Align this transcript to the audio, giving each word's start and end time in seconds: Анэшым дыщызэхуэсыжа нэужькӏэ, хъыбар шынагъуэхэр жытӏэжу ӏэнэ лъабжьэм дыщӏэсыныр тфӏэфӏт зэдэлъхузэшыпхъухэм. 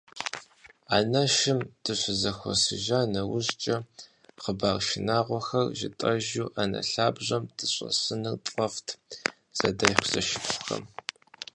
Анэшым 0.95 1.59
дыщызэхуэсыжа 1.83 2.99
нэужькӏэ, 3.13 3.75
хъыбар 4.41 4.77
шынагъуэхэр 4.87 5.67
жытӏэжу 5.77 6.51
ӏэнэ 6.53 6.79
лъабжьэм 6.91 7.43
дыщӏэсыныр 7.57 8.37
тфӏэфӏт 8.43 8.87
зэдэлъхузэшыпхъухэм. 9.57 10.83